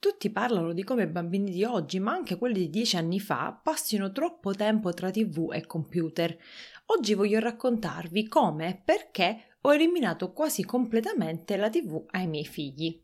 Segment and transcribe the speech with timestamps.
[0.00, 3.58] Tutti parlano di come i bambini di oggi, ma anche quelli di dieci anni fa,
[3.60, 6.38] passino troppo tempo tra tv e computer.
[6.86, 13.02] Oggi voglio raccontarvi come e perché ho eliminato quasi completamente la tv ai miei figli.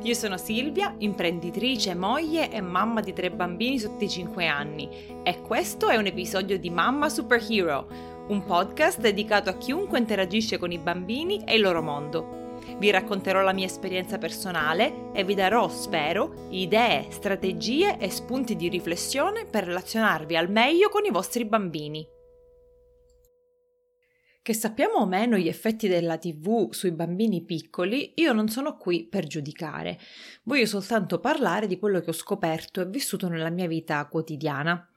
[0.00, 4.88] Io sono Silvia, imprenditrice, moglie e mamma di tre bambini sotto i 5 anni
[5.24, 7.86] e questo è un episodio di Mamma Superhero,
[8.28, 12.37] un podcast dedicato a chiunque interagisce con i bambini e il loro mondo.
[12.78, 18.68] Vi racconterò la mia esperienza personale e vi darò, spero, idee, strategie e spunti di
[18.68, 22.06] riflessione per relazionarvi al meglio con i vostri bambini.
[24.40, 29.08] Che sappiamo o meno gli effetti della TV sui bambini piccoli, io non sono qui
[29.08, 29.98] per giudicare.
[30.44, 34.87] Voglio soltanto parlare di quello che ho scoperto e vissuto nella mia vita quotidiana.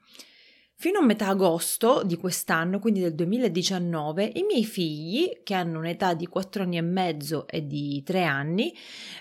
[0.82, 6.12] Fino a metà agosto di quest'anno, quindi del 2019, i miei figli, che hanno un'età
[6.12, 8.76] di 4 anni e mezzo e di 3 anni,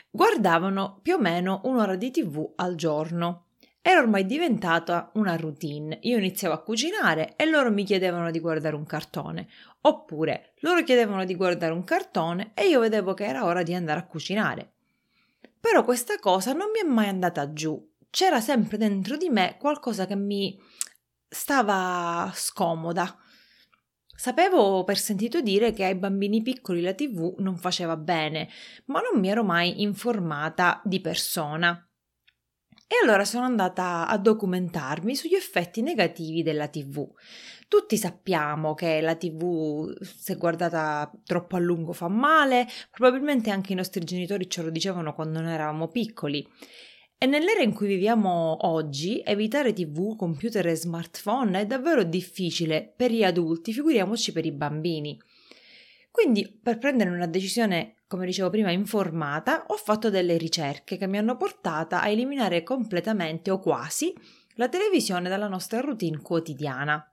[0.09, 3.49] guardavano più o meno un'ora di tv al giorno.
[3.79, 5.99] Era ormai diventata una routine.
[6.01, 9.47] Io iniziavo a cucinare e loro mi chiedevano di guardare un cartone.
[9.81, 13.99] Oppure loro chiedevano di guardare un cartone e io vedevo che era ora di andare
[13.99, 14.71] a cucinare.
[15.59, 17.87] Però questa cosa non mi è mai andata giù.
[18.09, 20.59] C'era sempre dentro di me qualcosa che mi
[21.33, 23.17] stava scomoda.
[24.13, 28.49] Sapevo per sentito dire che ai bambini piccoli la TV non faceva bene,
[28.87, 31.83] ma non mi ero mai informata di persona.
[32.85, 37.07] E allora sono andata a documentarmi sugli effetti negativi della TV.
[37.69, 43.77] Tutti sappiamo che la TV, se guardata troppo a lungo, fa male, probabilmente anche i
[43.77, 46.45] nostri genitori ce lo dicevano quando noi eravamo piccoli.
[47.23, 53.11] E nell'era in cui viviamo oggi, evitare tv, computer e smartphone è davvero difficile per
[53.11, 55.21] gli adulti, figuriamoci per i bambini.
[56.09, 61.19] Quindi, per prendere una decisione, come dicevo prima, informata, ho fatto delle ricerche che mi
[61.19, 64.11] hanno portata a eliminare completamente o quasi
[64.55, 67.10] la televisione dalla nostra routine quotidiana.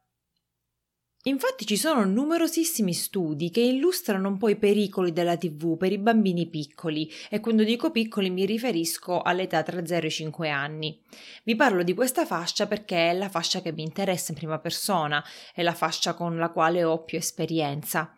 [1.24, 5.98] Infatti ci sono numerosissimi studi che illustrano un po' i pericoli della TV per i
[5.98, 11.02] bambini piccoli e quando dico piccoli mi riferisco all'età tra 0 e 5 anni.
[11.42, 15.22] Vi parlo di questa fascia perché è la fascia che mi interessa in prima persona,
[15.52, 18.14] è la fascia con la quale ho più esperienza.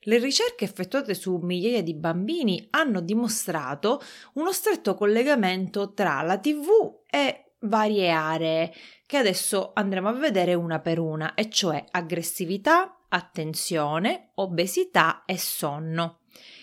[0.00, 4.00] Le ricerche effettuate su migliaia di bambini hanno dimostrato
[4.34, 6.68] uno stretto collegamento tra la TV
[7.10, 8.72] e varie aree
[9.06, 16.18] che adesso andremo a vedere una per una, e cioè aggressività, attenzione, obesità e sonno.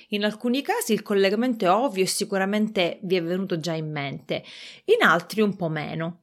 [0.09, 4.44] In alcuni casi il collegamento è ovvio e sicuramente vi è venuto già in mente,
[4.86, 6.20] in altri un po' meno.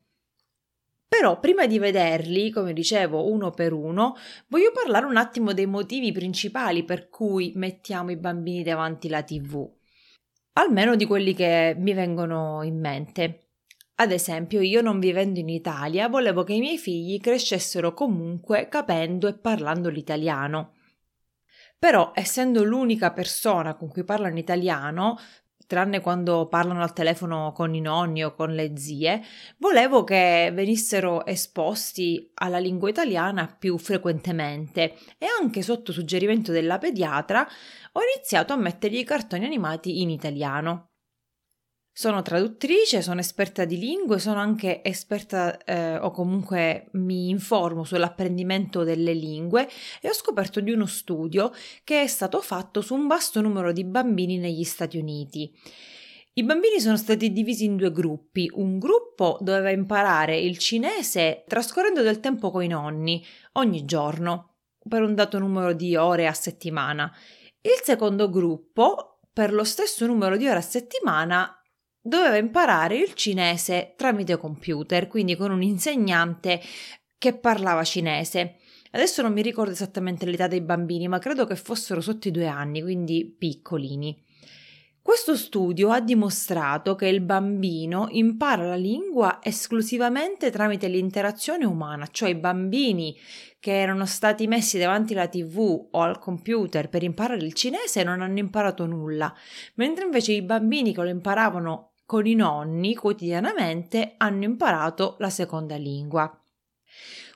[1.08, 4.14] Però prima di vederli, come dicevo, uno per uno,
[4.46, 9.68] voglio parlare un attimo dei motivi principali per cui mettiamo i bambini davanti la TV.
[10.52, 13.49] Almeno di quelli che mi vengono in mente.
[14.00, 19.28] Ad esempio, io non vivendo in Italia, volevo che i miei figli crescessero comunque capendo
[19.28, 20.76] e parlando l'italiano.
[21.78, 25.18] Però, essendo l'unica persona con cui parlano italiano,
[25.66, 29.22] tranne quando parlano al telefono con i nonni o con le zie,
[29.58, 37.46] volevo che venissero esposti alla lingua italiana più frequentemente e anche sotto suggerimento della pediatra
[37.92, 40.89] ho iniziato a mettergli i cartoni animati in italiano.
[42.00, 48.84] Sono traduttrice, sono esperta di lingue, sono anche esperta eh, o comunque mi informo sull'apprendimento
[48.84, 49.68] delle lingue
[50.00, 51.52] e ho scoperto di uno studio
[51.84, 55.52] che è stato fatto su un vasto numero di bambini negli Stati Uniti.
[56.32, 58.50] I bambini sono stati divisi in due gruppi.
[58.54, 63.22] Un gruppo doveva imparare il cinese trascorrendo del tempo con i nonni
[63.52, 64.54] ogni giorno
[64.88, 67.14] per un dato numero di ore a settimana.
[67.60, 71.59] Il secondo gruppo, per lo stesso numero di ore a settimana,
[72.00, 76.60] doveva imparare il cinese tramite computer, quindi con un insegnante
[77.18, 78.56] che parlava cinese.
[78.92, 82.46] Adesso non mi ricordo esattamente l'età dei bambini, ma credo che fossero sotto i due
[82.46, 84.28] anni, quindi piccolini.
[85.02, 92.28] Questo studio ha dimostrato che il bambino impara la lingua esclusivamente tramite l'interazione umana, cioè
[92.28, 93.16] i bambini
[93.58, 98.20] che erano stati messi davanti alla tv o al computer per imparare il cinese non
[98.20, 99.34] hanno imparato nulla,
[99.76, 105.76] mentre invece i bambini che lo imparavano con i nonni quotidianamente hanno imparato la seconda
[105.76, 106.28] lingua.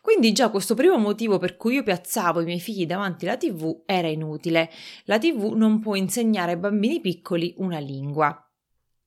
[0.02, 3.84] Quindi già questo primo motivo per cui io piazzavo i miei figli davanti alla TV
[3.86, 4.68] era inutile.
[5.04, 8.43] La TV non può insegnare ai bambini piccoli una lingua.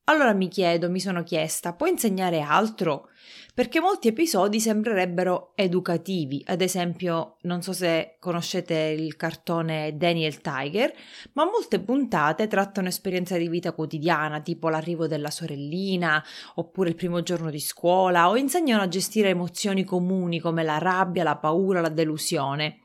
[0.09, 3.09] Allora mi chiedo, mi sono chiesta, può insegnare altro?
[3.54, 10.94] Perché molti episodi sembrerebbero educativi, ad esempio, non so se conoscete il cartone Daniel Tiger,
[11.33, 16.24] ma molte puntate trattano esperienza di vita quotidiana, tipo l'arrivo della sorellina,
[16.56, 21.24] oppure il primo giorno di scuola, o insegnano a gestire emozioni comuni come la rabbia,
[21.24, 22.80] la paura, la delusione.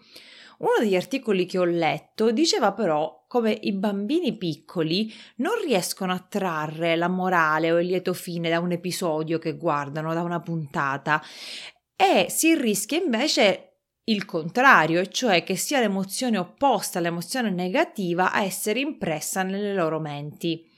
[0.62, 6.24] Uno degli articoli che ho letto diceva però come i bambini piccoli non riescono a
[6.28, 11.20] trarre la morale o il lieto fine da un episodio che guardano, da una puntata,
[11.96, 18.44] e si rischia invece il contrario, e cioè che sia l'emozione opposta all'emozione negativa a
[18.44, 20.70] essere impressa nelle loro menti.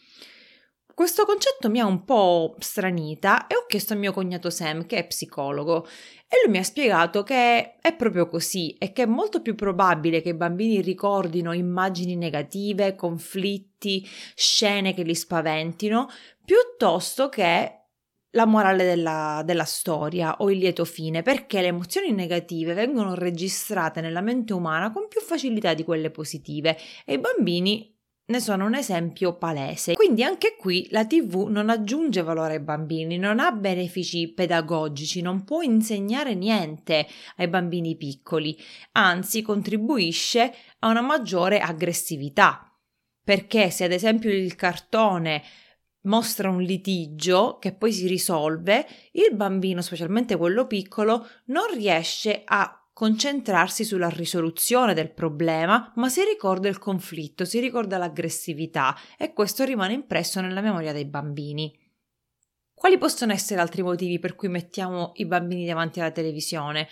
[0.95, 4.99] Questo concetto mi ha un po' stranita e ho chiesto a mio cognato Sam, che
[4.99, 5.87] è psicologo,
[6.35, 10.21] e lui mi ha spiegato che è proprio così e che è molto più probabile
[10.21, 14.05] che i bambini ricordino immagini negative, conflitti,
[14.35, 16.09] scene che li spaventino,
[16.45, 17.79] piuttosto che
[18.31, 24.01] la morale della, della, storia o il lieto fine, perché le emozioni negative vengono registrate
[24.01, 27.94] nella mente umana con più facilità di quelle positive e i bambini
[28.27, 29.95] ne sono un esempio palese.
[29.95, 35.45] Quindi anche qui la TV non aggiunge valore ai bambini, non ha benefici pedagogici, non
[35.45, 37.07] può insegnare niente
[37.37, 38.57] ai bambini piccoli,
[38.93, 42.71] anzi contribuisce a una maggiore aggressività.
[43.23, 45.43] Perché se ad esempio il cartone
[46.03, 52.84] mostra un litigio che poi si risolve, il bambino, specialmente quello piccolo, non riesce a
[52.95, 59.65] concentrarsi sulla risoluzione del problema, ma si ricorda il conflitto, si ricorda l'aggressività e questo
[59.65, 61.77] rimane impresso nella memoria dei bambini.
[62.73, 66.89] Quali possono essere altri motivi per cui mettiamo i bambini davanti alla televisione?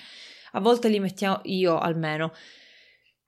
[0.53, 2.33] A volte li mettiamo io almeno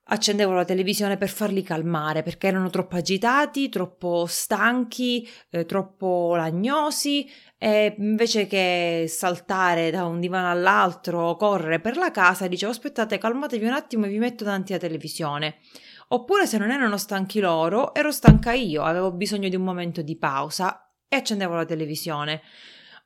[0.06, 7.28] accendevo la televisione per farli calmare perché erano troppo agitati, troppo stanchi, eh, troppo lagnosi
[7.56, 13.64] e invece che saltare da un divano all'altro correre per la casa dicevo aspettate calmatevi
[13.64, 15.58] un attimo e vi metto davanti alla televisione.
[16.08, 20.16] Oppure se non erano stanchi loro, ero stanca io, avevo bisogno di un momento di
[20.18, 22.42] pausa e accendevo la televisione.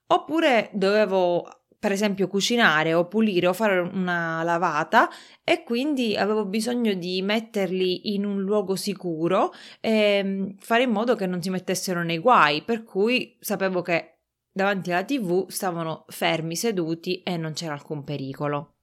[0.09, 5.09] Oppure dovevo per esempio cucinare o pulire o fare una lavata
[5.45, 11.15] e quindi avevo bisogno di metterli in un luogo sicuro e mm, fare in modo
[11.15, 14.19] che non si mettessero nei guai, per cui sapevo che
[14.51, 18.75] davanti alla tv stavano fermi seduti e non c'era alcun pericolo.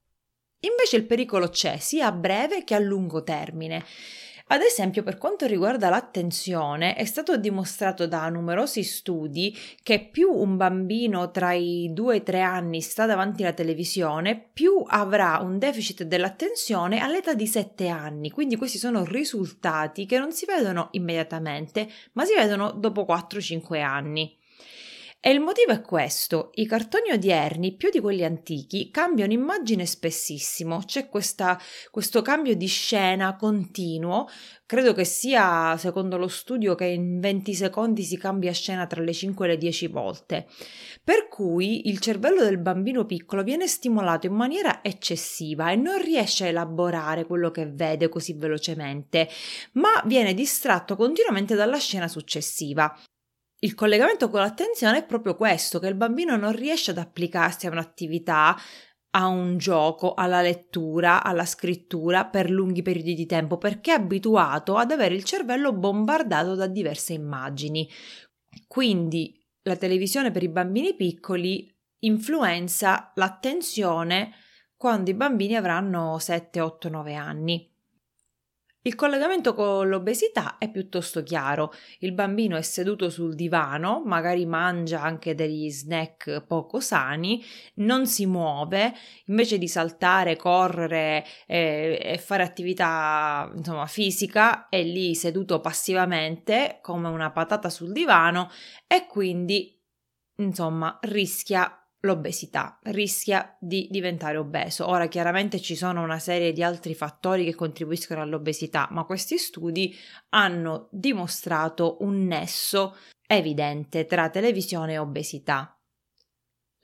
[0.61, 3.83] Invece il pericolo c'è sia a breve che a lungo termine.
[4.47, 10.55] Ad esempio, per quanto riguarda l'attenzione, è stato dimostrato da numerosi studi che più un
[10.55, 15.57] bambino tra i 2 e i 3 anni sta davanti alla televisione, più avrà un
[15.57, 18.29] deficit dell'attenzione all'età di 7 anni.
[18.29, 24.37] Quindi questi sono risultati che non si vedono immediatamente, ma si vedono dopo 4-5 anni.
[25.27, 30.83] E il motivo è questo, i cartoni odierni, più di quelli antichi, cambiano immagine spessissimo,
[30.85, 34.27] c'è questa, questo cambio di scena continuo,
[34.67, 39.13] credo che sia, secondo lo studio, che in 20 secondi si cambia scena tra le
[39.13, 40.45] 5 e le 10 volte,
[41.03, 46.43] per cui il cervello del bambino piccolo viene stimolato in maniera eccessiva e non riesce
[46.43, 49.27] a elaborare quello che vede così velocemente,
[49.71, 52.95] ma viene distratto continuamente dalla scena successiva.
[53.65, 57.71] Il collegamento con l'attenzione è proprio questo, che il bambino non riesce ad applicarsi a
[57.71, 58.55] un'attività,
[59.09, 64.75] a un gioco, alla lettura, alla scrittura per lunghi periodi di tempo, perché è abituato
[64.75, 67.89] ad avere il cervello bombardato da diverse immagini.
[68.67, 71.67] Quindi la televisione per i bambini piccoli
[72.01, 74.33] influenza l'attenzione
[74.77, 77.74] quando i bambini avranno 7, 8, 9 anni.
[78.87, 81.73] Il collegamento con l'obesità è piuttosto chiaro.
[82.01, 87.43] Il bambino è seduto sul divano, magari mangia anche degli snack poco sani,
[87.77, 88.93] non si muove,
[89.25, 97.07] invece di saltare, correre e, e fare attività insomma, fisica, è lì seduto passivamente come
[97.07, 98.51] una patata sul divano
[98.85, 99.81] e quindi
[100.35, 104.87] insomma rischia l'obesità, rischia di diventare obeso.
[104.87, 109.93] Ora chiaramente ci sono una serie di altri fattori che contribuiscono all'obesità, ma questi studi
[110.29, 112.95] hanno dimostrato un nesso
[113.27, 115.77] evidente tra televisione e obesità.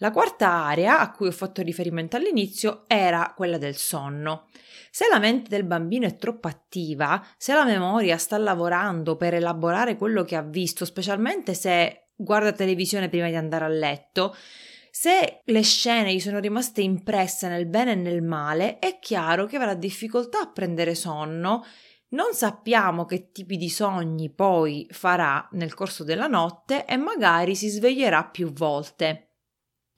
[0.01, 4.47] La quarta area a cui ho fatto riferimento all'inizio era quella del sonno.
[4.89, 9.97] Se la mente del bambino è troppo attiva, se la memoria sta lavorando per elaborare
[9.97, 14.35] quello che ha visto, specialmente se guarda televisione prima di andare a letto,
[14.91, 19.55] se le scene gli sono rimaste impresse nel bene e nel male, è chiaro che
[19.55, 21.65] avrà difficoltà a prendere sonno
[22.09, 27.69] Non sappiamo che tipi di sogni poi farà nel corso della notte e magari si
[27.69, 29.37] sveglierà più volte.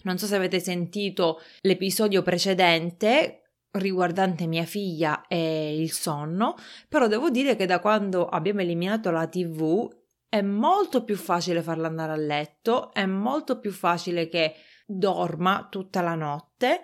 [0.04, 3.40] Non so se avete sentito l'episodio precedente
[3.72, 6.56] riguardante mia figlia e il sonno,
[6.88, 9.90] però devo dire che da quando abbiamo eliminato la TV
[10.30, 14.54] è molto più facile farla andare a letto, è molto più facile che
[14.98, 16.82] dorma tutta la notte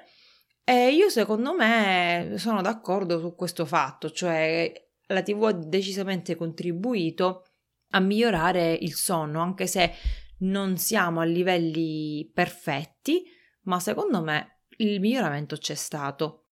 [0.63, 4.71] e io secondo me sono d'accordo su questo fatto, cioè
[5.07, 7.45] la TV ha decisamente contribuito
[7.91, 9.91] a migliorare il sonno, anche se
[10.41, 13.23] non siamo a livelli perfetti,
[13.63, 16.49] ma secondo me il miglioramento c'è stato.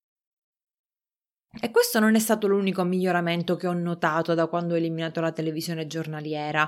[1.62, 5.32] E questo non è stato l'unico miglioramento che ho notato da quando ho eliminato la
[5.32, 6.68] televisione giornaliera.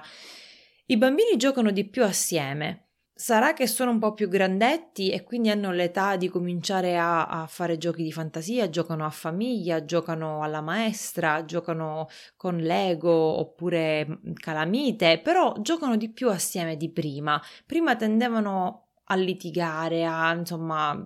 [0.86, 2.89] I bambini giocano di più assieme.
[3.22, 7.48] Sarà che sono un po' più grandetti e quindi hanno l'età di cominciare a, a,
[7.48, 12.08] fare giochi di fantasia, giocano a famiglia, giocano alla maestra, giocano
[12.38, 17.42] con Lego oppure calamite, però giocano di più assieme di prima.
[17.66, 20.98] Prima tendevano a litigare, a insomma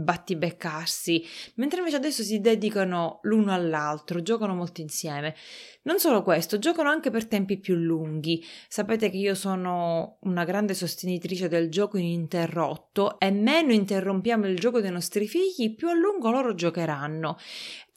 [0.00, 5.34] battibeccarsi, mentre invece adesso si dedicano l'uno all'altro, giocano molto insieme.
[5.82, 8.44] Non solo questo, giocano anche per tempi più lunghi.
[8.68, 14.80] Sapete che io sono una grande sostenitrice del gioco ininterrotto e meno interrompiamo il gioco
[14.80, 17.38] dei nostri figli, più a lungo loro giocheranno.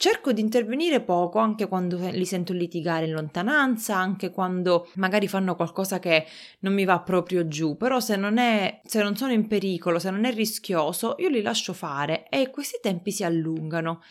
[0.04, 5.56] Cerco di intervenire poco anche quando li sento litigare in lontananza, anche quando magari fanno
[5.56, 6.26] qualcosa che
[6.58, 10.10] non mi va proprio giù, però se non è se non sono in pericolo, se
[10.10, 14.02] non è rischioso, io li lascio fare e questi tempi si allungano.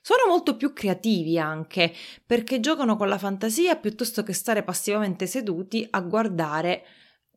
[0.00, 1.92] Sono molto più creativi anche,
[2.24, 6.84] perché giocano con la fantasia piuttosto che stare passivamente seduti a guardare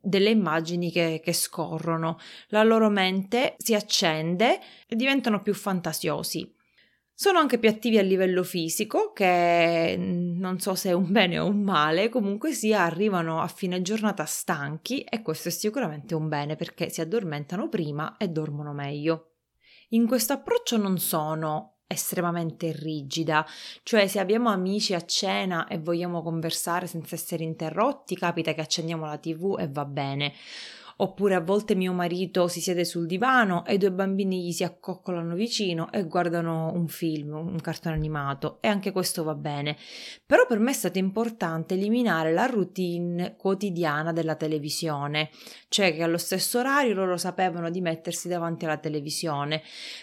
[0.00, 2.20] delle immagini che, che, scorrono.
[2.50, 6.55] La loro mente si accende e diventano più fantasiosi.
[7.18, 11.46] Sono anche più attivi a livello fisico, che non so se è un bene o
[11.46, 16.56] un male, comunque sia arrivano a fine giornata stanchi e questo è sicuramente un bene
[16.56, 19.30] perché si addormentano prima e dormono meglio.
[19.90, 23.46] In questo approccio non sono estremamente rigida,
[23.82, 29.06] cioè se abbiamo amici a cena e vogliamo conversare senza essere interrotti, capita che accendiamo
[29.06, 30.34] la TV e va bene.
[30.98, 34.64] Oppure a volte mio marito si siede sul divano e i due bambini gli si
[34.64, 38.58] accoccolano vicino e guardano un film, un cartone animato.
[38.60, 39.76] E anche questo va bene.
[40.24, 45.28] Però per me è stato importante eliminare la routine quotidiana della televisione,
[45.68, 49.62] cioè che allo stesso orario loro sapevano di mettersi davanti alla televisione,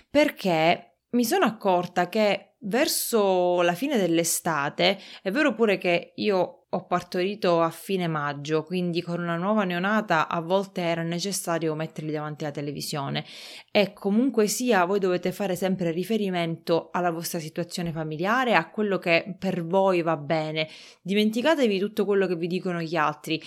[0.10, 6.86] perché mi sono accorta che verso la fine dell'estate, è vero pure che io ho
[6.86, 12.46] partorito a fine maggio, quindi con una nuova neonata a volte era necessario metterli davanti
[12.46, 13.24] alla televisione
[13.70, 19.36] e comunque sia voi dovete fare sempre riferimento alla vostra situazione familiare, a quello che
[19.38, 20.68] per voi va bene.
[21.04, 23.40] Dimenticatevi tutto quello che vi dicono gli altri,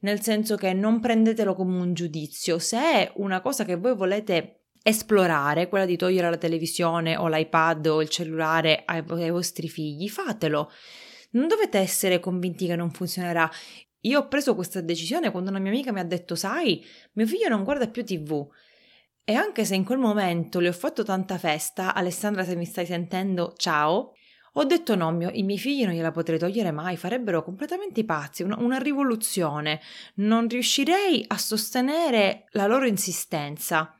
[0.00, 2.58] nel senso che non prendetelo come un giudizio.
[2.58, 7.86] Se è una cosa che voi volete esplorare, quella di togliere la televisione o l'iPad
[7.86, 10.70] o il cellulare ai, ai vostri figli, fatelo.
[11.30, 13.50] Non dovete essere convinti che non funzionerà.
[14.00, 17.48] Io ho preso questa decisione quando una mia amica mi ha detto, sai, mio figlio
[17.48, 18.46] non guarda più TV.
[19.24, 22.84] E anche se in quel momento le ho fatto tanta festa, Alessandra se mi stai
[22.84, 24.12] sentendo, ciao,
[24.56, 28.42] ho detto no, mio, i miei figli non gliela potrei togliere mai, farebbero completamente pazzi,
[28.42, 29.80] una, una rivoluzione.
[30.16, 33.98] Non riuscirei a sostenere la loro insistenza.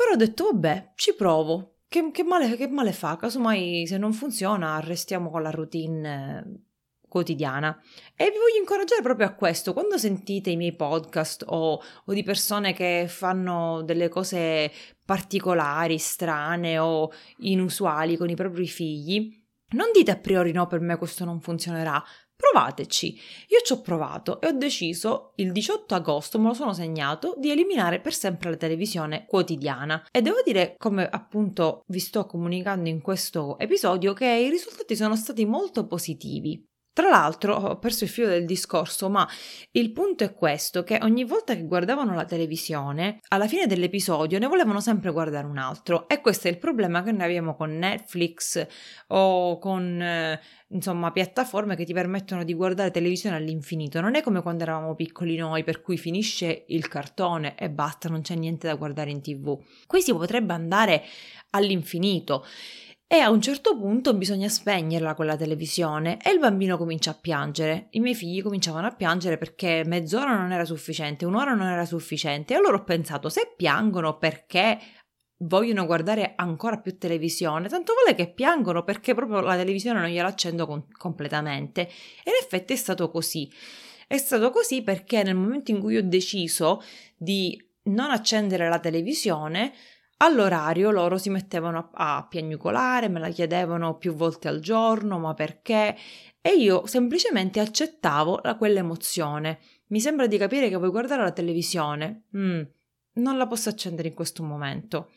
[0.00, 1.74] Però ho detto, vabbè, ci provo.
[1.86, 3.18] Che, che, male, che male fa?
[3.18, 6.68] Casomai se non funziona, restiamo con la routine
[7.06, 7.78] quotidiana.
[8.16, 9.74] E vi voglio incoraggiare proprio a questo.
[9.74, 14.72] Quando sentite i miei podcast o, o, di persone che fanno delle cose
[15.04, 19.38] particolari, strane o inusuali con i propri figli,
[19.72, 22.02] non dite a priori no, per me questo non funzionerà.
[22.40, 23.20] Provateci.
[23.48, 27.50] Io ci ho provato e ho deciso il 18 agosto, me lo sono segnato, di
[27.50, 30.06] eliminare per sempre la televisione quotidiana.
[30.10, 35.16] E devo dire, come appunto vi sto comunicando in questo episodio, che i risultati sono
[35.16, 36.66] stati molto positivi.
[36.92, 39.26] Tra l'altro ho perso il filo del discorso, ma
[39.72, 44.48] il punto è questo, che ogni volta che guardavano la televisione, alla fine dell'episodio ne
[44.48, 48.66] volevano sempre guardare un altro e questo è il problema che noi abbiamo con Netflix
[49.08, 54.00] o con eh, insomma piattaforme che ti permettono di guardare televisione all'infinito.
[54.00, 58.22] Non è come quando eravamo piccoli noi, per cui finisce il cartone e basta, non
[58.22, 59.56] c'è niente da guardare in tv.
[59.86, 61.04] Qui si potrebbe andare
[61.50, 62.44] all'infinito
[63.12, 67.88] e a un certo punto bisogna spegnerla quella televisione e il bambino comincia a piangere.
[67.90, 72.54] I miei figli cominciavano a piangere perché mezz'ora non era sufficiente, un'ora non era sufficiente.
[72.54, 74.78] E allora ho pensato, se piangono perché
[75.38, 80.28] vogliono guardare ancora più televisione, tanto vale che piangono perché proprio la televisione non gliela
[80.28, 81.88] accendo con- completamente.
[81.88, 83.50] E in effetti è stato così.
[84.06, 86.80] È stato così perché nel momento in cui ho deciso
[87.16, 89.72] di non accendere la televisione,
[90.22, 95.96] all'orario loro si mettevano a, piagnucolare, me la chiedevano più volte al giorno, ma perché?
[96.40, 99.58] E io semplicemente accettavo la, quell'emozione.
[99.88, 102.24] Mi sembra di capire che vuoi guardare la televisione.
[102.36, 102.62] Mm,
[103.14, 105.10] non la posso accendere in questo momento.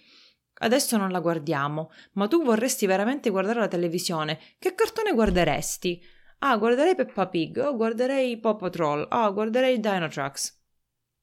[0.56, 4.40] Adesso non la guardiamo, ma tu vorresti veramente guardare la televisione.
[4.60, 6.02] Che cartone guarderesti?
[6.40, 10.62] Ah, guarderei Peppa Pig, oh, guarderei Paw Patrol, ah, oh, guarderei Dino Trucks.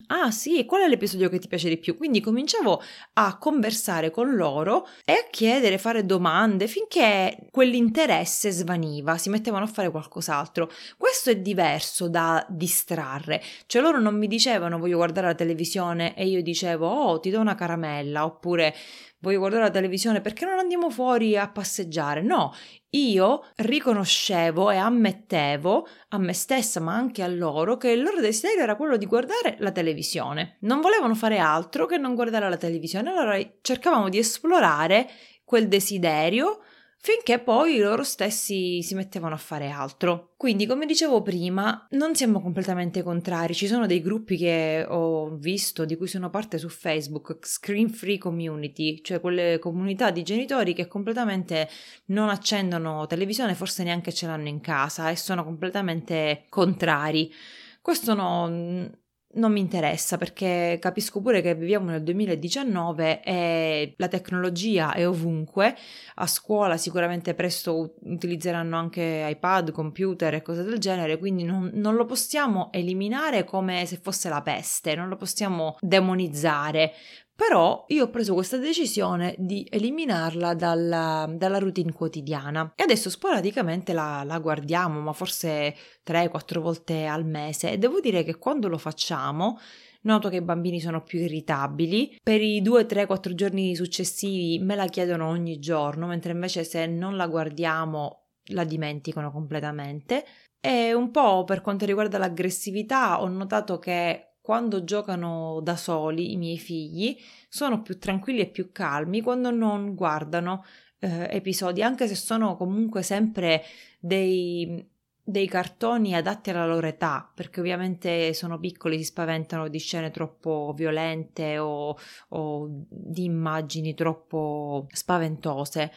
[0.08, 1.96] Ah sì, qual è l'episodio che ti piace di più?
[1.96, 2.82] Quindi cominciavo
[3.14, 9.68] a conversare con loro e a chiedere, fare domande finché quell'interesse svaniva, si mettevano a
[9.68, 10.70] fare qualcos'altro.
[10.96, 16.26] Questo è diverso da distrarre, cioè loro non mi dicevano voglio guardare la televisione e
[16.26, 18.74] io dicevo oh ti do una caramella oppure
[19.20, 22.22] voglio guardare la televisione perché non andiamo fuori a passeggiare?
[22.22, 22.54] No,
[22.90, 28.62] io riconoscevo e ammettevo a me stessa, ma anche a loro, che il loro desiderio
[28.62, 30.56] era quello di guardare la televisione.
[30.60, 35.08] Non volevano fare altro che non guardare la televisione, allora cercavamo di esplorare
[35.44, 36.60] quel desiderio
[37.02, 40.34] finché poi loro stessi si mettevano a fare altro.
[40.36, 43.54] Quindi, come dicevo prima, non siamo completamente contrari.
[43.54, 48.18] Ci sono dei gruppi che ho visto, di cui sono parte su Facebook, Screen Free
[48.18, 51.68] Community, cioè quelle comunità di genitori che completamente
[52.06, 57.32] non accendono televisione, forse neanche ce l'hanno in casa e sono completamente contrari.
[57.80, 58.90] Questo no,
[59.32, 65.76] non mi interessa perché capisco pure che viviamo nel 2019 e la tecnologia è ovunque,
[66.16, 71.94] a scuola sicuramente presto utilizzeranno anche iPad, computer e cose del genere, quindi non, non
[71.94, 76.92] lo possiamo eliminare come se fosse la peste, non lo possiamo demonizzare,
[77.40, 83.94] però io ho preso questa decisione di eliminarla dalla, dalla routine quotidiana e adesso sporadicamente
[83.94, 85.74] la, la guardiamo, ma forse
[86.06, 89.58] 3-4 volte al mese e devo dire che quando lo facciamo
[90.02, 92.18] noto che i bambini sono più irritabili.
[92.22, 96.86] Per i 2, 3, 4 giorni successivi me la chiedono ogni giorno, mentre invece se
[96.86, 100.26] non la guardiamo la dimenticano completamente.
[100.60, 106.36] E un po' per quanto riguarda l'aggressività ho notato che quando giocano da soli i
[106.36, 107.16] miei figli
[107.48, 110.64] sono più tranquilli e più calmi quando non guardano
[111.00, 113.62] eh, episodi, anche se sono comunque sempre
[113.98, 114.86] dei,
[115.22, 120.72] dei cartoni adatti alla loro età, perché ovviamente sono piccoli, si spaventano di scene troppo
[120.76, 121.96] violente o,
[122.28, 125.92] o di immagini troppo spaventose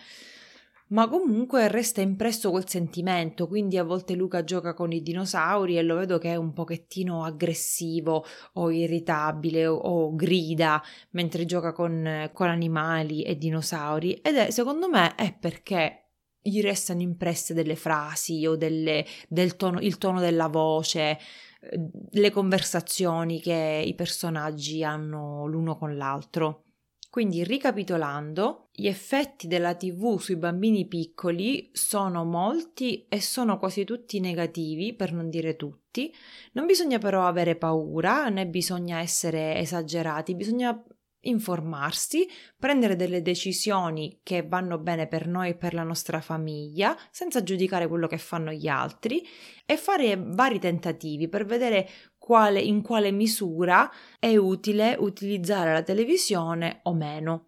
[0.87, 5.81] ma comunque resta impresso quel sentimento, quindi a volte Luca gioca con i dinosauri e
[5.81, 12.29] lo vedo che è un pochettino aggressivo o irritabile o, o grida mentre gioca con,
[12.33, 16.03] con animali e dinosauri ed è secondo me è perché
[16.43, 21.17] gli restano impresse delle frasi o delle, del tono, il tono della voce,
[21.61, 26.65] eh, le conversazioni che i personaggi hanno l'uno con l'altro.
[27.13, 34.19] Quindi, ricapitolando, gli effetti della TV sui bambini piccoli sono molti e sono quasi tutti
[34.19, 36.11] negativi, per non dire tutti.
[36.53, 40.83] Non bisogna però avere paura, né bisogna essere esagerati, bisogna
[41.23, 47.43] informarsi, prendere delle decisioni che vanno bene per noi e per la nostra famiglia, senza
[47.43, 49.25] giudicare quello che fanno gli altri
[49.65, 56.79] e fare vari tentativi per vedere quale, in quale misura è utile utilizzare la televisione
[56.83, 57.47] o meno.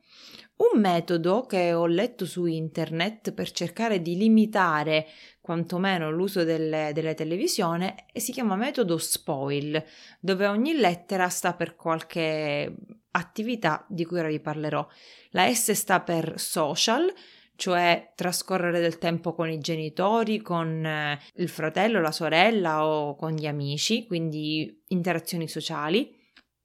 [0.57, 5.05] Un metodo che ho letto su internet per cercare di limitare
[5.41, 9.83] quantomeno l'uso delle, delle televisioni si chiama metodo spoil,
[10.21, 12.73] dove ogni lettera sta per qualche
[13.15, 14.85] attività di cui ora vi parlerò.
[15.31, 17.11] La S sta per social,
[17.55, 23.31] cioè trascorrere del tempo con i genitori, con eh, il fratello, la sorella o con
[23.31, 26.13] gli amici, quindi interazioni sociali.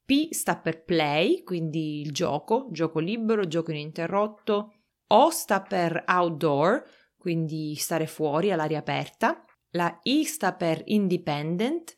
[0.05, 4.75] P sta per play, quindi il gioco, gioco libero, gioco ininterrotto.
[5.13, 6.83] O sta per outdoor,
[7.17, 9.45] quindi stare fuori all'aria aperta.
[9.71, 11.95] La I sta per independent,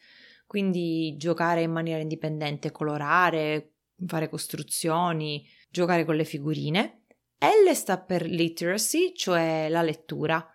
[0.47, 3.72] quindi giocare in maniera indipendente, colorare,
[4.07, 7.05] fare costruzioni, giocare con le figurine.
[7.39, 10.47] L sta per literacy, cioè la lettura.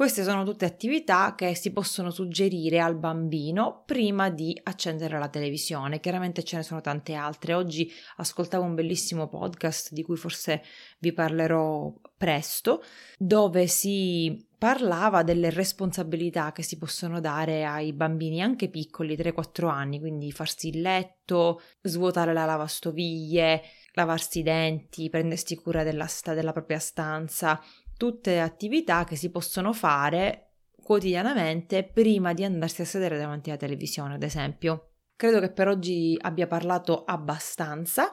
[0.00, 6.00] Queste sono tutte attività che si possono suggerire al bambino prima di accendere la televisione.
[6.00, 7.52] Chiaramente ce ne sono tante altre.
[7.52, 10.62] Oggi ascoltavo un bellissimo podcast di cui forse
[11.00, 12.82] vi parlerò presto,
[13.18, 20.00] dove si parlava delle responsabilità che si possono dare ai bambini anche piccoli, 3-4 anni,
[20.00, 23.60] quindi farsi il letto, svuotare la lavastoviglie,
[23.92, 27.60] lavarsi i denti, prendersi cura della, sta- della propria stanza,
[28.00, 34.14] tutte attività che si possono fare quotidianamente prima di andarsi a sedere davanti alla televisione,
[34.14, 34.92] ad esempio.
[35.16, 38.10] Credo che per oggi abbia parlato abbastanza.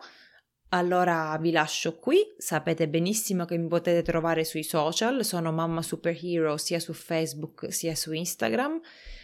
[0.71, 6.57] Allora vi lascio qui, sapete benissimo che mi potete trovare sui social, sono Mamma Superhero
[6.57, 8.81] sia su Facebook sia su Instagram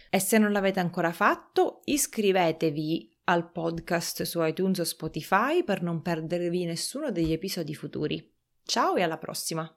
[0.08, 6.00] e se non l'avete ancora fatto iscrivetevi al podcast su iTunes o Spotify per non
[6.00, 8.32] perdervi nessuno degli episodi futuri.
[8.62, 9.70] Ciao e alla prossima!